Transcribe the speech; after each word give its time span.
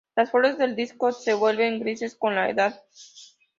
Las 0.15 0.31
flores 0.31 0.57
del 0.57 0.75
disco 0.75 1.11
se 1.11 1.35
vuelven 1.35 1.79
grises 1.79 2.15
con 2.15 2.33
la 2.33 2.49
edad. 2.49 2.81